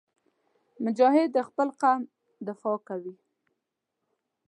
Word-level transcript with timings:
مجاهد 0.83 1.29
د 1.33 1.37
خپل 1.47 1.67
قوم 1.81 2.01
دفاع 2.47 2.77
کوي. 2.87 3.15